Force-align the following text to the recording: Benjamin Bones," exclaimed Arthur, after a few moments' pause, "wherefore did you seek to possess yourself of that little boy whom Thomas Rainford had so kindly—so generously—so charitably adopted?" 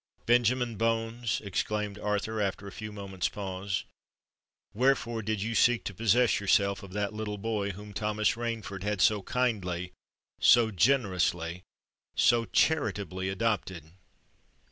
Benjamin 0.25 0.77
Bones," 0.77 1.41
exclaimed 1.43 1.99
Arthur, 1.99 2.41
after 2.41 2.65
a 2.65 2.71
few 2.71 2.91
moments' 2.91 3.29
pause, 3.29 3.83
"wherefore 4.73 5.21
did 5.21 5.43
you 5.43 5.53
seek 5.53 5.83
to 5.83 5.93
possess 5.93 6.39
yourself 6.39 6.81
of 6.81 6.91
that 6.93 7.13
little 7.13 7.37
boy 7.37 7.69
whom 7.73 7.93
Thomas 7.93 8.31
Rainford 8.35 8.81
had 8.81 8.99
so 8.99 9.21
kindly—so 9.21 10.71
generously—so 10.71 12.45
charitably 12.45 13.29
adopted?" 13.29 13.91